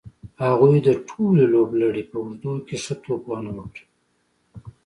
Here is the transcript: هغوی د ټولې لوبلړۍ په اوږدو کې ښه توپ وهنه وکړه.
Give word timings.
هغوی 0.43 0.77
د 0.87 0.89
ټولې 1.09 1.43
لوبلړۍ 1.53 2.03
په 2.09 2.15
اوږدو 2.21 2.53
کې 2.67 2.75
ښه 2.83 2.93
توپ 3.03 3.21
وهنه 3.29 3.51
وکړه. 3.57 3.85